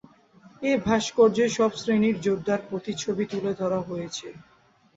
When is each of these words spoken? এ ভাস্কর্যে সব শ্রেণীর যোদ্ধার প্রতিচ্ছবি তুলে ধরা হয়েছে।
এ 0.61 0.81
ভাস্কর্যে 0.85 1.45
সব 1.57 1.71
শ্রেণীর 1.75 2.15
যোদ্ধার 2.21 2.59
প্রতিচ্ছবি 2.69 3.23
তুলে 3.31 3.51
ধরা 3.53 3.79
হয়েছে। 3.81 4.27